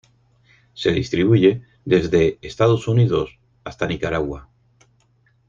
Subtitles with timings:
[0.73, 4.49] Se distribuye desde Estados Unidos hasta Nicaragua.